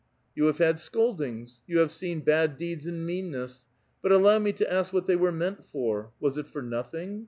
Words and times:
You 0.33 0.45
have 0.45 0.57
had 0.57 0.79
scoldings, 0.79 1.61
you 1.67 1.77
have 1.77 1.91
seen 1.91 2.21
bad 2.21 2.57
deeds 2.57 2.87
and 2.87 3.05
meanness; 3.05 3.67
but 4.01 4.11
allow 4.11 4.39
me 4.39 4.51
to 4.53 4.73
ask 4.73 4.91
what 4.91 5.05
they 5.05 5.15
were 5.15 5.31
meant 5.31 5.63
for? 5.63 6.09
Was 6.19 6.39
it 6.39 6.47
for 6.47 6.63
nothing? 6.63 7.19